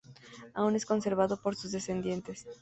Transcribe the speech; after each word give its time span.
Aún 0.55 0.75
es 0.75 0.87
conservado 0.87 1.39
por 1.43 1.55
sus 1.55 1.71
descendientes. 1.73 2.47